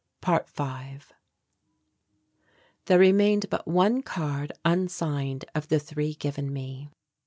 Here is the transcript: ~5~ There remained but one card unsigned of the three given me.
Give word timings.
~5~ 0.23 1.03
There 2.85 2.97
remained 2.97 3.51
but 3.51 3.67
one 3.67 4.01
card 4.01 4.51
unsigned 4.65 5.45
of 5.53 5.67
the 5.67 5.77
three 5.79 6.15
given 6.15 6.51
me. 6.51 6.89